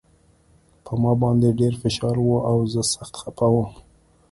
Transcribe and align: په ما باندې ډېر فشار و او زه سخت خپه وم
په 0.85 0.93
ما 1.01 1.13
باندې 1.21 1.57
ډېر 1.59 1.73
فشار 1.81 2.15
و 2.21 2.29
او 2.49 2.57
زه 2.73 2.81
سخت 2.93 3.13
خپه 3.21 3.45
وم 3.53 3.71